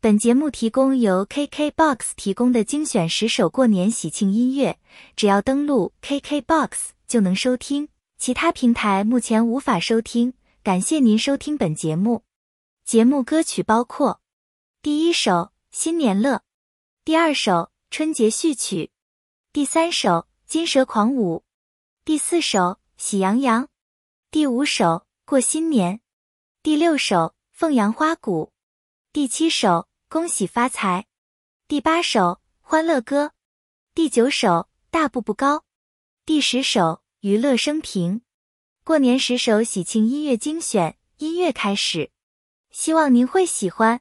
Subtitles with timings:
[0.00, 4.78] 本节目提供由 KKBOX 提供的精选十首过年喜庆音乐，
[5.16, 6.70] 只要登录 KKBOX
[7.08, 10.34] 就能收听，其他平台目前无法收听。
[10.62, 12.22] 感谢您收听本节目。
[12.84, 14.20] 节目歌曲包括：
[14.82, 15.32] 第一首
[15.72, 16.36] 《新年乐》，
[17.04, 17.52] 第二首
[17.90, 18.84] 《春节序曲》，
[19.52, 20.10] 第三首
[20.46, 21.38] 《金蛇狂舞》，
[22.04, 22.58] 第四首
[22.96, 23.64] 《喜羊羊》，
[24.30, 24.84] 第五首
[25.24, 25.96] 《过新年》，
[26.62, 27.16] 第六首
[27.50, 28.52] 《凤阳花鼓》，
[29.12, 29.87] 第七首。
[30.10, 31.04] 恭喜发财，
[31.66, 33.32] 第八首欢乐歌，
[33.94, 35.66] 第九首大步步高，
[36.24, 38.22] 第十首娱乐升平。
[38.84, 42.10] 过年十首喜庆音乐精选，音乐开始，
[42.70, 44.00] 希望您会喜欢。